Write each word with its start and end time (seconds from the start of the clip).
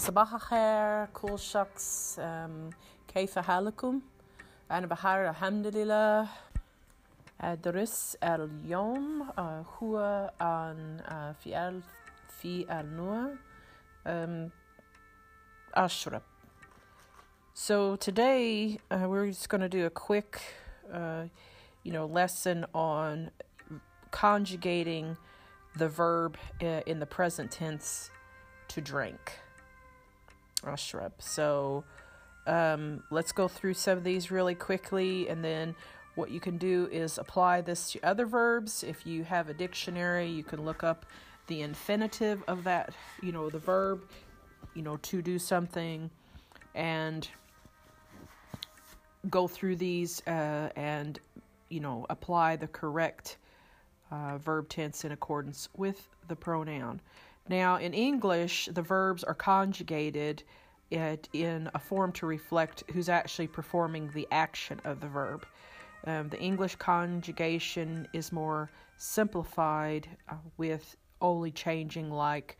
صباح 0.00 0.34
الخير 0.34 1.06
كل 1.06 1.38
شخص 1.38 2.16
أم، 2.22 2.70
كيف 3.08 3.38
حالكم؟ 3.38 4.00
أنا 4.70 4.86
بخير 4.86 5.30
الحمد 5.30 5.66
لله 5.66 6.28
الدرس 7.44 8.16
اليوم 8.22 9.30
آه، 9.38 9.64
هو 9.82 9.98
عن 10.40 11.00
آه، 11.00 11.32
فعل 11.32 11.80
في 12.40 12.80
النوع 12.80 13.28
أم، 14.06 14.50
أشرب 15.74 16.22
So 17.54 17.96
today 17.96 18.78
uh, 18.90 19.06
we're 19.08 19.28
just 19.28 19.48
going 19.48 19.62
to 19.62 19.68
do 19.68 19.86
a 19.86 19.90
quick, 19.90 20.42
uh, 20.92 21.24
you 21.84 21.90
know, 21.90 22.04
lesson 22.04 22.66
on 22.74 23.30
conjugating 24.10 25.16
the 25.74 25.88
verb 25.88 26.36
uh, 26.62 26.82
in 26.84 26.98
the 27.00 27.06
present 27.06 27.50
tense 27.50 28.10
to 28.68 28.82
drink. 28.82 29.40
Ashrab. 30.63 31.11
So 31.19 31.83
um, 32.47 33.03
let's 33.09 33.31
go 33.31 33.47
through 33.47 33.75
some 33.75 33.97
of 33.97 34.03
these 34.03 34.31
really 34.31 34.55
quickly, 34.55 35.29
and 35.29 35.43
then 35.43 35.75
what 36.15 36.31
you 36.31 36.39
can 36.39 36.57
do 36.57 36.89
is 36.91 37.17
apply 37.17 37.61
this 37.61 37.91
to 37.91 37.99
other 38.01 38.25
verbs. 38.25 38.83
If 38.83 39.05
you 39.05 39.23
have 39.23 39.49
a 39.49 39.53
dictionary, 39.53 40.27
you 40.27 40.43
can 40.43 40.65
look 40.65 40.83
up 40.83 41.05
the 41.47 41.61
infinitive 41.61 42.43
of 42.47 42.63
that, 42.65 42.93
you 43.21 43.31
know, 43.31 43.49
the 43.49 43.59
verb, 43.59 44.01
you 44.73 44.81
know, 44.81 44.97
to 44.97 45.21
do 45.21 45.39
something, 45.39 46.09
and 46.75 47.27
go 49.29 49.47
through 49.47 49.75
these 49.75 50.25
uh, 50.27 50.69
and, 50.75 51.19
you 51.69 51.79
know, 51.79 52.05
apply 52.09 52.55
the 52.55 52.67
correct 52.67 53.37
uh, 54.11 54.37
verb 54.37 54.67
tense 54.67 55.05
in 55.05 55.11
accordance 55.11 55.69
with 55.77 56.07
the 56.27 56.35
pronoun. 56.35 56.99
Now, 57.49 57.77
in 57.77 57.93
English, 57.93 58.69
the 58.71 58.81
verbs 58.81 59.23
are 59.23 59.33
conjugated 59.33 60.43
in 60.91 61.69
a 61.73 61.79
form 61.79 62.11
to 62.11 62.25
reflect 62.25 62.83
who's 62.91 63.09
actually 63.09 63.47
performing 63.47 64.09
the 64.13 64.27
action 64.31 64.79
of 64.83 64.99
the 64.99 65.07
verb. 65.07 65.45
Um, 66.05 66.29
the 66.29 66.39
English 66.39 66.75
conjugation 66.75 68.07
is 68.13 68.31
more 68.31 68.69
simplified 68.97 70.07
uh, 70.29 70.35
with 70.57 70.97
only 71.21 71.51
changing 71.51 72.11
like 72.11 72.57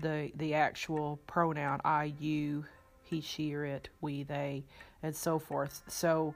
the 0.00 0.30
the 0.36 0.54
actual 0.54 1.18
pronoun 1.26 1.80
I, 1.84 2.14
you, 2.18 2.64
he, 3.02 3.20
she, 3.20 3.54
or 3.54 3.64
it, 3.64 3.88
we, 4.00 4.22
they, 4.22 4.64
and 5.02 5.14
so 5.14 5.38
forth. 5.38 5.82
So 5.88 6.34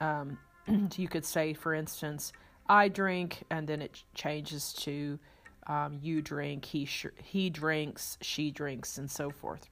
um, 0.00 0.38
you 0.96 1.08
could 1.08 1.24
say, 1.24 1.52
for 1.52 1.74
instance, 1.74 2.32
I 2.68 2.88
drink, 2.88 3.44
and 3.50 3.66
then 3.66 3.82
it 3.82 4.02
changes 4.14 4.72
to 4.74 5.18
um, 5.66 5.98
you 6.02 6.22
drink, 6.22 6.64
he 6.64 6.84
sh- 6.84 7.06
he 7.22 7.50
drinks, 7.50 8.18
she 8.20 8.50
drinks, 8.50 8.98
and 8.98 9.10
so 9.10 9.30
forth. 9.30 9.68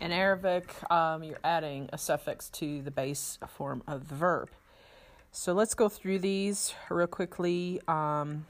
In 0.00 0.12
Arabic, 0.12 0.74
um, 0.90 1.22
you're 1.22 1.38
adding 1.42 1.88
a 1.92 1.98
suffix 1.98 2.48
to 2.50 2.82
the 2.82 2.90
base 2.90 3.38
form 3.48 3.82
of 3.86 4.08
the 4.08 4.14
verb. 4.14 4.50
So 5.32 5.52
let's 5.52 5.74
go 5.74 5.88
through 5.88 6.18
these 6.18 6.74
real 6.90 7.06
quickly. 7.06 7.80
Um, 7.86 8.46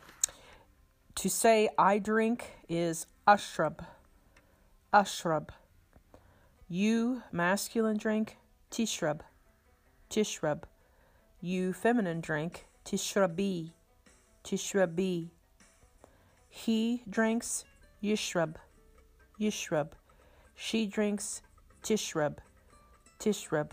to 1.16 1.28
say 1.28 1.68
I 1.78 1.98
drink 1.98 2.50
is 2.68 3.06
ashrab, 3.28 3.84
ashrab. 4.94 5.50
You 6.68 7.22
masculine 7.32 7.96
drink 7.96 8.38
tishrab, 8.70 9.20
tishrab. 10.08 10.62
You 11.40 11.72
feminine 11.72 12.20
drink 12.20 12.66
tishrabi, 12.84 13.72
tishrabi. 14.44 15.30
He 16.50 17.02
drinks 17.08 17.64
yishrab, 18.02 18.56
yishrab. 19.40 19.92
She 20.56 20.84
drinks 20.86 21.42
tishrab, 21.82 22.38
tishrab. 23.20 23.70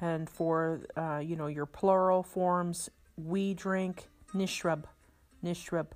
And 0.00 0.28
for 0.28 0.80
uh, 0.96 1.18
you 1.18 1.36
know 1.36 1.46
your 1.46 1.66
plural 1.66 2.22
forms, 2.22 2.90
we 3.16 3.54
drink 3.54 4.08
nishrab, 4.34 4.84
nishrab, 5.44 5.88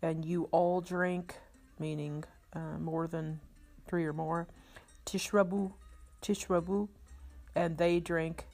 and 0.00 0.24
you 0.24 0.48
all 0.52 0.80
drink, 0.80 1.34
meaning 1.78 2.24
uh, 2.54 2.78
more 2.78 3.06
than 3.08 3.40
three 3.86 4.04
or 4.04 4.12
more, 4.12 4.46
tishrabu, 5.04 5.72
tishrabu, 6.22 6.88
and 7.54 7.76
they 7.76 7.98
drink 7.98 8.46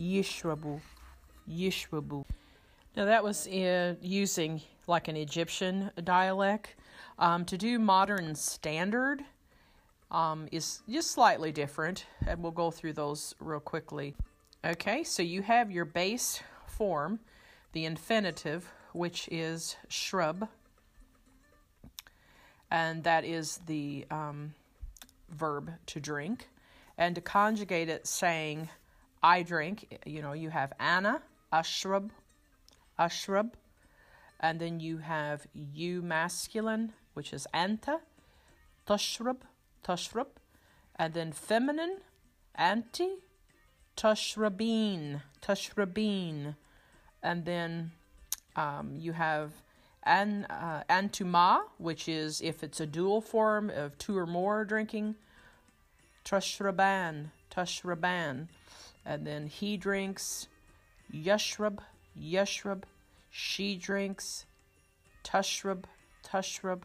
yishrabu, 0.00 0.80
yishrabu. 1.48 2.24
Now 2.96 3.06
that 3.06 3.24
was 3.24 3.46
uh, 3.46 3.94
using 4.00 4.60
like 4.86 5.08
an 5.08 5.16
Egyptian 5.16 5.90
dialect. 6.04 6.74
Um, 7.18 7.44
to 7.46 7.56
do 7.56 7.78
modern 7.78 8.34
standard 8.34 9.22
um, 10.10 10.48
is 10.50 10.82
just 10.88 11.12
slightly 11.12 11.52
different, 11.52 12.06
and 12.26 12.42
we'll 12.42 12.52
go 12.52 12.70
through 12.70 12.94
those 12.94 13.34
real 13.38 13.60
quickly. 13.60 14.14
Okay, 14.64 15.04
so 15.04 15.22
you 15.22 15.42
have 15.42 15.70
your 15.70 15.84
base 15.84 16.42
form, 16.66 17.20
the 17.72 17.84
infinitive, 17.84 18.70
which 18.92 19.28
is 19.30 19.76
shrub, 19.88 20.48
and 22.70 23.04
that 23.04 23.24
is 23.24 23.60
the 23.66 24.06
um, 24.10 24.54
verb 25.30 25.70
to 25.86 26.00
drink. 26.00 26.48
And 26.98 27.14
to 27.14 27.20
conjugate 27.20 27.88
it, 27.88 28.06
saying 28.06 28.68
I 29.22 29.42
drink, 29.42 29.98
you 30.04 30.20
know, 30.22 30.34
you 30.34 30.50
have 30.50 30.72
Anna, 30.78 31.22
ashrab, 31.52 32.10
ashrab, 32.98 33.52
and 34.40 34.60
then 34.60 34.80
you 34.80 34.98
have 34.98 35.46
you 35.54 36.02
masculine, 36.02 36.92
which 37.14 37.32
is 37.32 37.46
anta, 37.54 38.00
tashrab, 38.86 39.38
tashrab, 39.84 40.26
and 40.96 41.14
then 41.14 41.32
feminine, 41.32 41.98
anti, 42.54 43.08
tashrabin, 43.96 45.22
tashrabin, 45.40 46.56
and 47.22 47.44
then 47.44 47.92
um, 48.56 48.94
you 48.96 49.12
have 49.12 49.52
an 50.02 50.44
uh, 50.50 50.82
antuma, 50.90 51.62
which 51.78 52.08
is 52.08 52.40
if 52.40 52.62
it's 52.62 52.80
a 52.80 52.86
dual 52.86 53.20
form 53.20 53.70
of 53.70 53.96
two 53.98 54.16
or 54.16 54.26
more 54.26 54.64
drinking, 54.64 55.14
tashraban, 56.24 57.30
tashraban, 57.50 58.48
and 59.04 59.26
then 59.26 59.46
he 59.46 59.76
drinks, 59.76 60.48
yashrab, 61.12 61.78
yashrab, 62.22 62.84
she 63.30 63.76
drinks, 63.76 64.44
tashrab, 65.24 65.84
tashrab. 66.24 66.82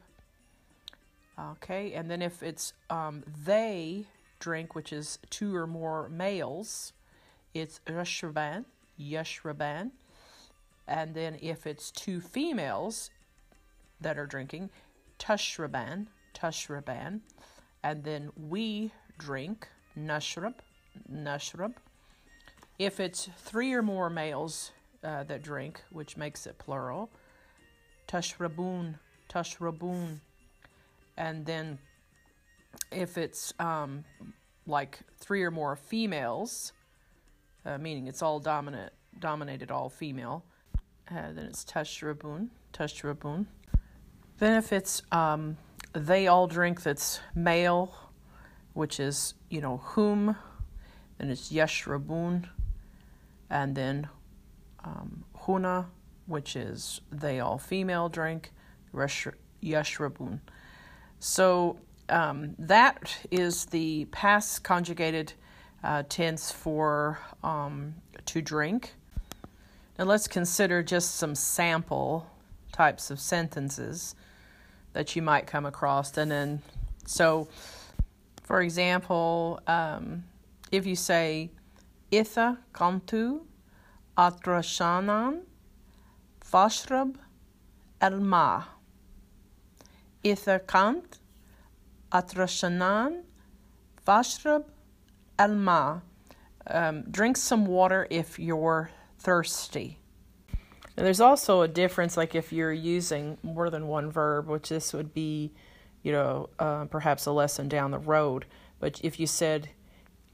Okay, 1.39 1.93
and 1.93 2.09
then 2.09 2.21
if 2.21 2.41
it's 2.41 2.73
um, 2.89 3.23
they 3.45 4.07
drink, 4.39 4.73
which 4.73 4.91
is 4.91 5.19
two 5.29 5.55
or 5.55 5.67
more 5.67 6.09
males, 6.09 6.93
it's 7.53 7.79
yashraban, 7.87 8.65
yashraban. 8.99 9.91
And 10.87 11.13
then 11.13 11.37
if 11.41 11.67
it's 11.67 11.91
two 11.91 12.21
females 12.21 13.09
that 13.99 14.17
are 14.17 14.25
drinking, 14.25 14.69
tashraban, 15.19 16.07
tashraban. 16.33 17.21
And 17.83 18.03
then 18.03 18.31
we 18.35 18.91
drink, 19.17 19.67
nashrab, 19.97 20.55
nashrab. 21.11 21.73
If 22.79 22.99
it's 22.99 23.29
three 23.37 23.73
or 23.73 23.81
more 23.81 24.09
males 24.09 24.71
uh, 25.03 25.23
that 25.23 25.43
drink, 25.43 25.81
which 25.89 26.17
makes 26.17 26.47
it 26.47 26.57
plural, 26.57 27.09
tashrabun, 28.07 28.95
tashrabun. 29.29 30.19
And 31.17 31.45
then 31.45 31.79
if 32.91 33.17
it's 33.17 33.53
um, 33.59 34.03
like 34.65 34.99
three 35.19 35.43
or 35.43 35.51
more 35.51 35.75
females, 35.75 36.73
uh, 37.65 37.77
meaning 37.77 38.07
it's 38.07 38.21
all 38.21 38.39
dominant, 38.39 38.93
dominated 39.19 39.71
all 39.71 39.89
female, 39.89 40.43
uh, 41.09 41.31
then 41.33 41.45
it's 41.45 41.63
tashrabun, 41.63 42.49
tashrabun. 42.73 43.45
Then 44.39 44.53
if 44.57 44.71
it's 44.71 45.01
um, 45.11 45.57
they 45.93 46.27
all 46.27 46.47
drink 46.47 46.83
that's 46.83 47.19
male, 47.33 47.95
which 48.73 48.99
is, 48.99 49.33
you 49.49 49.61
know, 49.61 49.77
whom, 49.77 50.35
then 51.17 51.29
it's 51.29 51.51
yashrabun. 51.51 52.47
And 53.49 53.75
then 53.75 54.09
um, 54.87 55.23
huna, 55.43 55.85
which 56.25 56.55
is 56.55 57.01
they 57.11 57.39
all 57.39 57.57
female 57.57 58.09
drink, 58.09 58.51
yashrabun. 58.93 60.39
So 61.19 61.77
um, 62.09 62.55
that 62.59 63.17
is 63.31 63.65
the 63.65 64.05
past 64.05 64.63
conjugated 64.63 65.33
uh, 65.83 66.03
tense 66.07 66.51
for 66.51 67.19
um, 67.43 67.95
to 68.25 68.41
drink. 68.41 68.93
Now 69.97 70.05
let's 70.05 70.27
consider 70.27 70.83
just 70.83 71.15
some 71.15 71.35
sample 71.35 72.29
types 72.71 73.09
of 73.09 73.19
sentences 73.19 74.15
that 74.93 75.15
you 75.15 75.21
might 75.21 75.47
come 75.47 75.65
across. 75.65 76.15
And 76.17 76.31
then, 76.31 76.61
so 77.05 77.47
for 78.43 78.61
example, 78.61 79.59
um, 79.67 80.23
if 80.71 80.85
you 80.85 80.95
say, 80.95 81.49
Itha 82.11 82.57
kantu 82.73 83.41
atrashanan 84.17 85.41
fashrab 86.41 87.15
el 88.01 88.19
ma. 88.19 88.63
Itha 90.23 90.59
kant 90.59 91.19
Atrashanan 92.11 93.23
Vashrab 94.05 94.65
Alma. 95.37 96.01
Um, 96.69 97.03
drink 97.09 97.37
some 97.37 97.65
water 97.65 98.07
if 98.09 98.39
you're 98.39 98.91
thirsty. 99.19 99.99
And 100.95 101.05
there's 101.05 101.21
also 101.21 101.61
a 101.61 101.67
difference, 101.67 102.17
like 102.17 102.33
if 102.33 102.51
you're 102.51 102.73
using 102.73 103.37
more 103.43 103.69
than 103.69 103.87
one 103.87 104.11
verb, 104.11 104.47
which 104.47 104.69
this 104.69 104.93
would 104.93 105.13
be, 105.13 105.53
you 106.01 106.11
know, 106.11 106.49
uh, 106.59 106.85
perhaps 106.85 107.25
a 107.25 107.31
lesson 107.31 107.69
down 107.69 107.91
the 107.91 107.99
road. 107.99 108.45
But 108.79 108.99
if 109.03 109.19
you 109.19 109.27
said, 109.27 109.69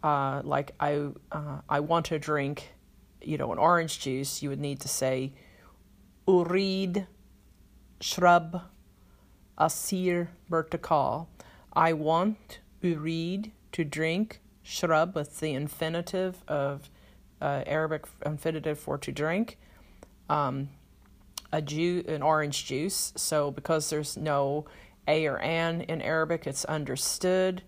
uh, 0.03 0.41
like 0.43 0.71
I, 0.79 1.09
uh, 1.31 1.59
I 1.67 1.81
want 1.81 2.05
to 2.07 2.19
drink, 2.19 2.73
you 3.23 3.37
know, 3.37 3.51
an 3.51 3.57
orange 3.57 3.99
juice, 3.99 4.41
you 4.41 4.49
would 4.49 4.59
need 4.59 4.79
to 4.81 4.87
say, 4.87 5.33
urid, 6.27 7.07
shrub, 7.99 8.61
asir, 9.57 10.29
bertakal. 10.49 11.27
I 11.73 11.93
want 11.93 12.59
urid 12.81 13.51
to 13.71 13.83
drink 13.83 14.39
shrub 14.61 15.15
with 15.15 15.39
the 15.39 15.53
infinitive 15.53 16.43
of 16.47 16.89
uh, 17.41 17.63
Arabic 17.65 18.05
infinitive 18.25 18.79
for 18.79 18.97
to 18.97 19.11
drink. 19.11 19.57
Um, 20.29 20.69
a 21.51 21.61
ju- 21.61 22.03
an 22.07 22.21
orange 22.21 22.65
juice. 22.65 23.13
So 23.15 23.51
because 23.51 23.89
there's 23.89 24.17
no 24.17 24.65
a 25.07 25.25
or 25.27 25.37
an 25.39 25.81
in 25.81 26.01
Arabic, 26.01 26.47
it's 26.47 26.65
understood. 26.65 27.61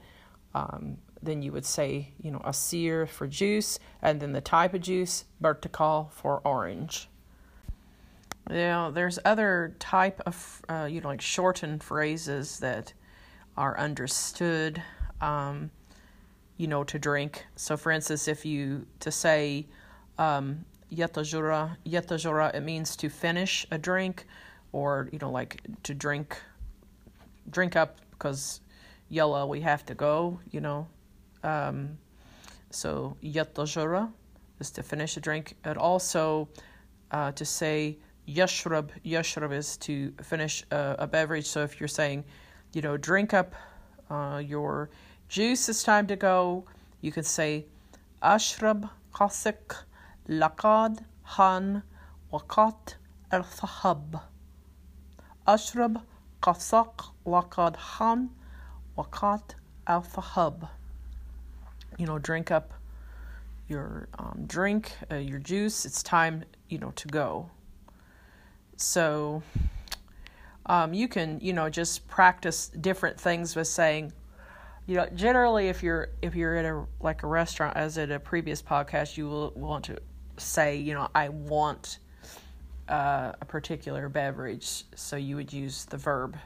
Um, 0.53 0.97
then 1.25 1.41
you 1.41 1.51
would 1.51 1.65
say, 1.65 2.13
you 2.21 2.31
know, 2.31 2.41
asir 2.43 3.05
for 3.05 3.27
juice, 3.27 3.79
and 4.01 4.19
then 4.19 4.31
the 4.31 4.41
type 4.41 4.73
of 4.73 4.81
juice, 4.81 5.25
bertikal 5.41 6.11
for 6.11 6.41
orange. 6.43 7.09
Now, 8.49 8.91
there's 8.91 9.17
other 9.25 9.75
type 9.79 10.21
of, 10.25 10.61
uh, 10.69 10.87
you 10.89 11.01
know, 11.01 11.07
like 11.09 11.21
shortened 11.21 11.83
phrases 11.83 12.59
that 12.59 12.93
are 13.57 13.77
understood, 13.79 14.81
um, 15.19 15.71
you 16.57 16.67
know, 16.67 16.83
to 16.83 16.99
drink. 16.99 17.45
So, 17.55 17.75
for 17.75 17.91
instance, 17.91 18.27
if 18.27 18.45
you 18.45 18.85
to 18.99 19.11
say 19.11 19.67
um, 20.19 20.63
yatajura, 20.93 21.77
yatajura, 21.85 22.53
it 22.53 22.61
means 22.61 22.95
to 22.97 23.09
finish 23.09 23.65
a 23.71 23.77
drink, 23.77 24.27
or 24.71 25.09
you 25.11 25.19
know, 25.19 25.31
like 25.31 25.61
to 25.83 25.93
drink, 25.93 26.39
drink 27.49 27.75
up 27.75 27.99
because 28.11 28.61
yalla 29.09 29.47
we 29.47 29.61
have 29.61 29.85
to 29.87 29.95
go. 29.95 30.39
You 30.51 30.61
know, 30.61 30.87
um, 31.45 31.97
so 32.71 33.15
yatajura 33.23 34.11
is 34.59 34.71
to 34.71 34.83
finish 34.83 35.17
a 35.17 35.19
drink. 35.19 35.55
And 35.63 35.77
also 35.77 36.49
uh, 37.11 37.31
to 37.33 37.45
say 37.45 37.97
yashrab, 38.27 38.89
yashrab 39.05 39.53
is 39.53 39.77
to 39.77 40.11
finish 40.21 40.63
a, 40.71 40.95
a 40.99 41.07
beverage. 41.07 41.45
So 41.45 41.63
if 41.63 41.79
you're 41.79 41.87
saying 41.87 42.25
you 42.75 42.81
know, 42.81 42.97
drink 42.97 43.33
up 43.33 43.55
uh, 44.09 44.43
your 44.45 44.89
juice. 45.29 45.69
It's 45.69 45.81
time 45.81 46.07
to 46.07 46.17
go. 46.17 46.65
You 46.99 47.11
could 47.13 47.25
say, 47.25 47.65
Ashrab 48.21 48.89
qasik 49.13 49.77
laqad 50.27 50.99
han 51.23 51.83
waqat 52.33 52.95
al-thahab. 53.31 54.21
Ashrab 55.47 56.01
qasak 56.43 57.13
laqad 57.25 57.77
han 57.77 58.29
waqat 58.97 59.55
al-thahab. 59.87 60.67
You 61.97 62.05
know, 62.05 62.19
drink 62.19 62.51
up 62.51 62.73
your 63.67 64.07
um, 64.19 64.43
drink, 64.47 64.91
uh, 65.11 65.15
your 65.15 65.39
juice. 65.39 65.85
It's 65.85 66.03
time, 66.03 66.43
you 66.69 66.77
know, 66.77 66.91
to 66.95 67.07
go. 67.07 67.49
So, 68.77 69.41
um, 70.65 70.93
you 70.93 71.07
can 71.07 71.39
you 71.41 71.53
know 71.53 71.69
just 71.69 72.07
practice 72.07 72.69
different 72.69 73.19
things 73.19 73.55
with 73.55 73.67
saying 73.67 74.11
you 74.87 74.95
know 74.95 75.07
generally 75.15 75.67
if 75.67 75.83
you're 75.83 76.09
if 76.21 76.35
you're 76.35 76.55
at 76.55 76.65
a 76.65 76.85
like 76.99 77.23
a 77.23 77.27
restaurant 77.27 77.75
as 77.77 77.97
at 77.97 78.11
a 78.11 78.19
previous 78.19 78.61
podcast 78.61 79.17
you 79.17 79.27
will 79.27 79.51
want 79.55 79.85
to 79.85 79.97
say 80.37 80.75
you 80.75 80.93
know 80.93 81.07
i 81.15 81.29
want 81.29 81.99
uh, 82.89 83.31
a 83.41 83.45
particular 83.45 84.09
beverage 84.09 84.83
so 84.95 85.15
you 85.15 85.35
would 85.35 85.51
use 85.51 85.85
the 85.85 85.97
verb 85.97 86.37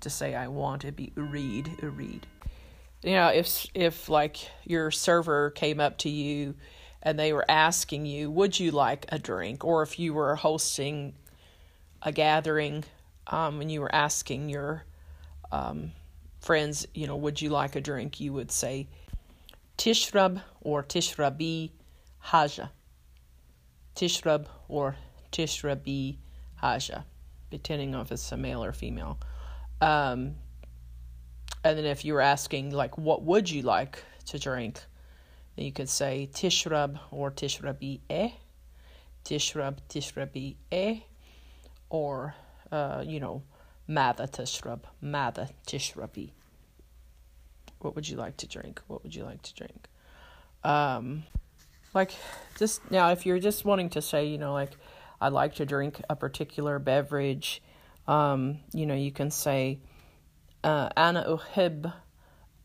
to 0.00 0.10
say 0.10 0.34
i 0.34 0.46
want 0.46 0.84
it 0.84 0.94
be 0.94 1.12
read 1.16 1.70
read 1.82 2.26
you 3.02 3.12
know 3.12 3.28
if 3.28 3.66
if 3.74 4.08
like 4.08 4.36
your 4.64 4.90
server 4.90 5.50
came 5.50 5.80
up 5.80 5.98
to 5.98 6.08
you 6.08 6.54
and 7.02 7.18
they 7.18 7.32
were 7.32 7.44
asking 7.48 8.06
you 8.06 8.30
would 8.30 8.58
you 8.58 8.70
like 8.70 9.06
a 9.08 9.18
drink 9.18 9.64
or 9.64 9.82
if 9.82 9.98
you 9.98 10.12
were 10.12 10.36
hosting 10.36 11.14
a 12.02 12.12
gathering 12.12 12.84
um, 13.26 13.58
when 13.58 13.70
you 13.70 13.80
were 13.80 13.94
asking 13.94 14.48
your 14.48 14.84
um, 15.52 15.92
friends, 16.40 16.86
you 16.94 17.06
know, 17.06 17.16
would 17.16 17.40
you 17.40 17.50
like 17.50 17.76
a 17.76 17.80
drink? 17.80 18.20
You 18.20 18.32
would 18.32 18.50
say 18.50 18.88
tishrab 19.78 20.42
or 20.60 20.82
tishrabi 20.82 21.70
haja. 22.18 22.70
Tishrab 23.94 24.46
or 24.68 24.96
tishrabi 25.32 26.16
haja, 26.56 27.04
depending 27.50 27.94
on 27.94 28.02
if 28.02 28.12
it's 28.12 28.32
a 28.32 28.36
male 28.36 28.64
or 28.64 28.72
female. 28.72 29.18
Um, 29.80 30.34
and 31.64 31.78
then 31.78 31.84
if 31.84 32.04
you 32.04 32.14
were 32.14 32.20
asking, 32.20 32.70
like, 32.70 32.96
what 32.96 33.22
would 33.22 33.50
you 33.50 33.62
like 33.62 34.02
to 34.26 34.38
drink? 34.38 34.80
Then 35.56 35.66
you 35.66 35.72
could 35.72 35.88
say 35.88 36.28
tishrab 36.32 36.98
or 37.10 37.30
tishrabi 37.30 38.00
eh, 38.08 38.30
tishrab, 39.24 39.78
tishrabi 39.88 40.56
eh, 40.72 41.00
or, 41.90 42.34
uh, 42.72 43.04
you 43.06 43.20
know, 43.20 43.42
Mada 43.86 44.28
Tishrab, 44.28 44.82
Mada 45.00 45.50
Tishrabi. 45.66 46.30
What 47.80 47.96
would 47.96 48.08
you 48.08 48.16
like 48.16 48.36
to 48.38 48.46
drink? 48.46 48.80
What 48.86 49.02
would 49.02 49.14
you 49.14 49.24
like 49.24 49.42
to 49.42 49.54
drink? 49.54 49.88
Um, 50.62 51.24
like, 51.92 52.12
just 52.56 52.88
now, 52.90 53.10
if 53.10 53.26
you're 53.26 53.40
just 53.40 53.64
wanting 53.64 53.90
to 53.90 54.02
say, 54.02 54.26
you 54.26 54.38
know, 54.38 54.52
like, 54.52 54.70
I 55.20 55.28
like 55.28 55.56
to 55.56 55.66
drink 55.66 56.00
a 56.08 56.14
particular 56.14 56.78
beverage, 56.78 57.62
um, 58.06 58.60
you 58.72 58.86
know, 58.86 58.94
you 58.94 59.10
can 59.10 59.30
say, 59.30 59.80
uh, 60.64 60.88
Ana 60.96 61.24
uhib 61.24 61.92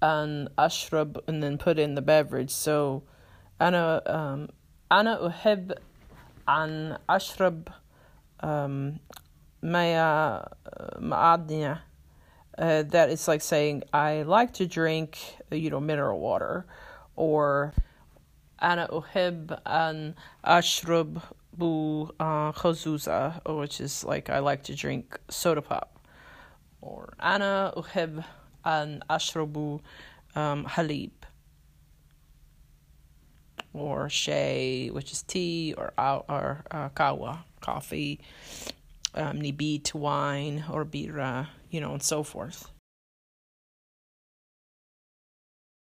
an 0.01 0.49
ashrab, 0.57 1.17
and 1.27 1.41
then 1.41 1.57
put 1.57 1.79
in 1.79 1.95
the 1.95 2.01
beverage. 2.01 2.51
So, 2.51 3.03
Ana, 3.59 4.01
um, 4.05 4.49
Ana 4.91 5.17
uhib 5.17 5.73
an 6.47 6.97
ashrab 7.09 7.73
um, 8.41 8.99
maya 9.61 10.43
ma'adnia. 10.99 11.79
Uh, 12.57 12.83
that 12.83 13.09
it's 13.09 13.27
like 13.27 13.41
saying 13.41 13.83
I 13.91 14.21
like 14.21 14.53
to 14.53 14.65
drink, 14.65 15.17
you 15.51 15.69
know, 15.69 15.81
mineral 15.81 16.19
water, 16.21 16.65
or 17.17 17.73
ana 18.59 18.87
uhib 18.87 19.59
an 19.65 20.15
ashrub 20.41 21.21
bu 21.57 22.07
khazuza, 22.17 23.41
which 23.59 23.81
is 23.81 24.05
like 24.05 24.29
I 24.29 24.39
like 24.39 24.63
to 24.63 24.75
drink 24.75 25.19
soda 25.29 25.61
pop, 25.61 25.94
or 26.85 27.13
ana 27.19 27.73
uhib 27.75 28.23
an 28.63 29.03
ashrabu 29.09 29.81
um, 30.35 30.65
halib, 30.65 31.11
or 33.73 34.09
shay, 34.09 34.89
which 34.91 35.11
is 35.11 35.23
tea, 35.23 35.73
or 35.77 35.93
or 35.97 36.63
uh, 36.71 36.89
kawa, 36.89 37.43
coffee, 37.61 38.19
um, 39.15 39.41
nibit 39.41 39.93
wine 39.95 40.63
or 40.71 40.85
bira, 40.85 41.47
you 41.69 41.81
know, 41.81 41.93
and 41.93 42.03
so 42.03 42.23
forth. 42.23 42.71